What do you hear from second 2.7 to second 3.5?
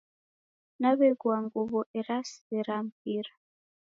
mpira.